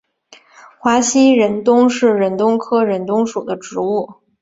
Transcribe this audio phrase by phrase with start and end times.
[0.79, 4.15] 华西忍冬是忍冬科忍冬属的植物。